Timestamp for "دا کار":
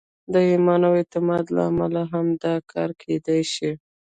2.43-2.89